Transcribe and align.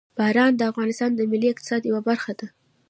باران 0.17 0.51
د 0.55 0.61
افغانستان 0.71 1.11
د 1.15 1.21
ملي 1.31 1.47
اقتصاد 1.51 1.81
یوه 1.89 2.01
برخه 2.09 2.31
ده. 2.39 2.47